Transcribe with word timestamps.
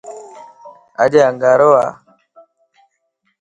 اڄ 1.03 1.13
انڳارو 1.27 1.71
ا 1.83 1.85